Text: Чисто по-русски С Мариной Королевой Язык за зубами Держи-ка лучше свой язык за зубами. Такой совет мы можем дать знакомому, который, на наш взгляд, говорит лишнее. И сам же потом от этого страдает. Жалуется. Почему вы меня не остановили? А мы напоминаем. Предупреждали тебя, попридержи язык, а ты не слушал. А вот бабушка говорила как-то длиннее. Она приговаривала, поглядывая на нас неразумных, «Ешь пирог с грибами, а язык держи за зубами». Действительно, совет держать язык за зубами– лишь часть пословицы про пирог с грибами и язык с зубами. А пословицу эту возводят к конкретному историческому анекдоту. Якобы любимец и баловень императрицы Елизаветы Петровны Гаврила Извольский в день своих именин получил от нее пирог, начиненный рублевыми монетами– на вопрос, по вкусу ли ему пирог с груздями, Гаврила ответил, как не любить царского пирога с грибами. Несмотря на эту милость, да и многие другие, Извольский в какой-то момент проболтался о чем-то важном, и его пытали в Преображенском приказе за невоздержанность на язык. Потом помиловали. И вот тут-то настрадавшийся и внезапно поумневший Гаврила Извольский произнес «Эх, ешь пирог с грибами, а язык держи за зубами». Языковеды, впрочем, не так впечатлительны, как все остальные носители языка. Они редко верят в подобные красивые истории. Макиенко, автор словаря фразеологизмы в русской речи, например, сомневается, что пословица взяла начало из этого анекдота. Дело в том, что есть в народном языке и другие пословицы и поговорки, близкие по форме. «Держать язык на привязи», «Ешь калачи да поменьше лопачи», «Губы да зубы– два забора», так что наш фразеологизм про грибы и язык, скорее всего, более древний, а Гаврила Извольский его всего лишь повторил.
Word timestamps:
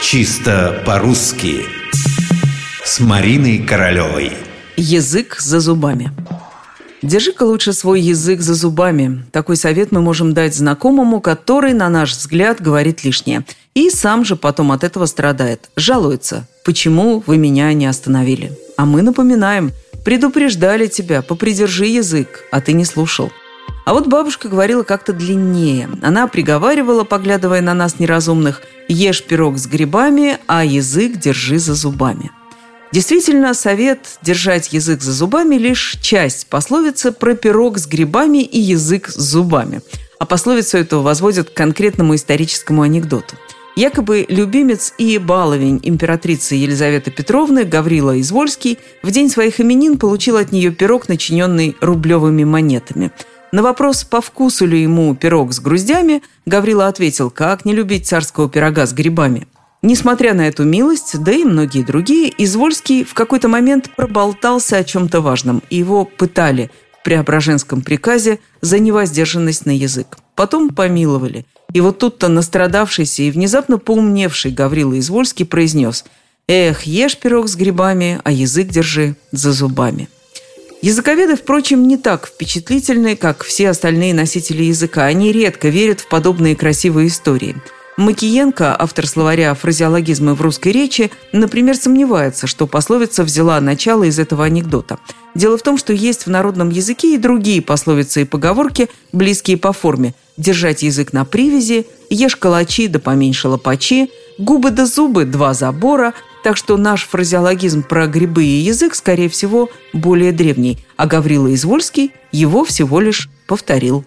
Чисто 0.00 0.80
по-русски 0.86 1.66
С 2.84 3.00
Мариной 3.00 3.58
Королевой 3.58 4.32
Язык 4.76 5.38
за 5.40 5.58
зубами 5.58 6.12
Держи-ка 7.02 7.42
лучше 7.42 7.72
свой 7.72 8.00
язык 8.00 8.40
за 8.40 8.54
зубами. 8.54 9.24
Такой 9.32 9.56
совет 9.56 9.92
мы 9.92 10.00
можем 10.00 10.34
дать 10.34 10.54
знакомому, 10.54 11.20
который, 11.20 11.72
на 11.72 11.88
наш 11.88 12.12
взгляд, 12.12 12.60
говорит 12.60 13.04
лишнее. 13.04 13.44
И 13.74 13.90
сам 13.90 14.24
же 14.24 14.36
потом 14.36 14.72
от 14.72 14.82
этого 14.82 15.06
страдает. 15.06 15.68
Жалуется. 15.76 16.48
Почему 16.64 17.22
вы 17.26 17.36
меня 17.36 17.72
не 17.72 17.86
остановили? 17.86 18.52
А 18.76 18.84
мы 18.86 19.02
напоминаем. 19.02 19.72
Предупреждали 20.04 20.86
тебя, 20.86 21.22
попридержи 21.22 21.86
язык, 21.86 22.44
а 22.50 22.60
ты 22.60 22.72
не 22.72 22.84
слушал. 22.84 23.30
А 23.88 23.94
вот 23.94 24.06
бабушка 24.06 24.50
говорила 24.50 24.82
как-то 24.82 25.14
длиннее. 25.14 25.88
Она 26.02 26.28
приговаривала, 26.28 27.04
поглядывая 27.04 27.62
на 27.62 27.72
нас 27.72 27.98
неразумных, 27.98 28.60
«Ешь 28.86 29.24
пирог 29.24 29.56
с 29.56 29.66
грибами, 29.66 30.36
а 30.46 30.62
язык 30.62 31.16
держи 31.16 31.58
за 31.58 31.72
зубами». 31.72 32.30
Действительно, 32.92 33.54
совет 33.54 34.18
держать 34.20 34.74
язык 34.74 35.00
за 35.00 35.12
зубами– 35.12 35.54
лишь 35.56 35.96
часть 36.02 36.48
пословицы 36.48 37.12
про 37.12 37.34
пирог 37.34 37.78
с 37.78 37.86
грибами 37.86 38.42
и 38.42 38.60
язык 38.60 39.08
с 39.08 39.16
зубами. 39.16 39.80
А 40.18 40.26
пословицу 40.26 40.76
эту 40.76 41.00
возводят 41.00 41.48
к 41.48 41.54
конкретному 41.54 42.14
историческому 42.14 42.82
анекдоту. 42.82 43.36
Якобы 43.74 44.26
любимец 44.28 44.92
и 44.98 45.16
баловень 45.16 45.80
императрицы 45.82 46.56
Елизаветы 46.56 47.10
Петровны 47.10 47.64
Гаврила 47.64 48.20
Извольский 48.20 48.78
в 49.02 49.10
день 49.10 49.30
своих 49.30 49.62
именин 49.62 49.96
получил 49.96 50.36
от 50.36 50.52
нее 50.52 50.72
пирог, 50.72 51.08
начиненный 51.08 51.74
рублевыми 51.80 52.44
монетами– 52.44 53.12
на 53.52 53.62
вопрос, 53.62 54.04
по 54.04 54.20
вкусу 54.20 54.66
ли 54.66 54.82
ему 54.82 55.14
пирог 55.14 55.52
с 55.52 55.60
груздями, 55.60 56.22
Гаврила 56.46 56.86
ответил, 56.86 57.30
как 57.30 57.64
не 57.64 57.72
любить 57.72 58.06
царского 58.06 58.48
пирога 58.48 58.86
с 58.86 58.92
грибами. 58.92 59.46
Несмотря 59.80 60.34
на 60.34 60.48
эту 60.48 60.64
милость, 60.64 61.22
да 61.22 61.32
и 61.32 61.44
многие 61.44 61.84
другие, 61.84 62.32
Извольский 62.36 63.04
в 63.04 63.14
какой-то 63.14 63.48
момент 63.48 63.90
проболтался 63.96 64.78
о 64.78 64.84
чем-то 64.84 65.20
важном, 65.20 65.62
и 65.70 65.76
его 65.76 66.04
пытали 66.04 66.70
в 67.00 67.04
Преображенском 67.04 67.82
приказе 67.82 68.40
за 68.60 68.80
невоздержанность 68.80 69.66
на 69.66 69.76
язык. 69.76 70.18
Потом 70.34 70.70
помиловали. 70.70 71.46
И 71.72 71.80
вот 71.80 71.98
тут-то 71.98 72.28
настрадавшийся 72.28 73.22
и 73.22 73.30
внезапно 73.30 73.78
поумневший 73.78 74.50
Гаврила 74.50 74.98
Извольский 74.98 75.46
произнес 75.46 76.04
«Эх, 76.48 76.82
ешь 76.82 77.16
пирог 77.16 77.48
с 77.48 77.54
грибами, 77.54 78.20
а 78.24 78.32
язык 78.32 78.68
держи 78.68 79.14
за 79.30 79.52
зубами». 79.52 80.08
Языковеды, 80.80 81.34
впрочем, 81.34 81.88
не 81.88 81.96
так 81.96 82.26
впечатлительны, 82.26 83.16
как 83.16 83.42
все 83.42 83.70
остальные 83.70 84.14
носители 84.14 84.62
языка. 84.62 85.06
Они 85.06 85.32
редко 85.32 85.68
верят 85.68 86.00
в 86.00 86.08
подобные 86.08 86.54
красивые 86.54 87.08
истории. 87.08 87.56
Макиенко, 87.96 88.76
автор 88.78 89.08
словаря 89.08 89.52
фразеологизмы 89.54 90.34
в 90.34 90.40
русской 90.40 90.70
речи, 90.70 91.10
например, 91.32 91.76
сомневается, 91.76 92.46
что 92.46 92.68
пословица 92.68 93.24
взяла 93.24 93.60
начало 93.60 94.04
из 94.04 94.20
этого 94.20 94.44
анекдота. 94.44 95.00
Дело 95.34 95.58
в 95.58 95.62
том, 95.62 95.76
что 95.78 95.92
есть 95.92 96.26
в 96.26 96.30
народном 96.30 96.70
языке 96.70 97.14
и 97.14 97.18
другие 97.18 97.60
пословицы 97.60 98.22
и 98.22 98.24
поговорки, 98.24 98.88
близкие 99.12 99.56
по 99.56 99.72
форме. 99.72 100.14
«Держать 100.36 100.84
язык 100.84 101.12
на 101.12 101.24
привязи», 101.24 101.88
«Ешь 102.08 102.36
калачи 102.36 102.86
да 102.86 103.00
поменьше 103.00 103.48
лопачи», 103.48 104.10
«Губы 104.38 104.70
да 104.70 104.86
зубы– 104.86 105.24
два 105.26 105.52
забора», 105.52 106.14
так 106.42 106.56
что 106.56 106.76
наш 106.76 107.06
фразеологизм 107.06 107.82
про 107.82 108.06
грибы 108.06 108.44
и 108.44 108.60
язык, 108.60 108.94
скорее 108.94 109.28
всего, 109.28 109.70
более 109.92 110.32
древний, 110.32 110.78
а 110.96 111.06
Гаврила 111.06 111.52
Извольский 111.54 112.12
его 112.32 112.64
всего 112.64 113.00
лишь 113.00 113.30
повторил. 113.46 114.04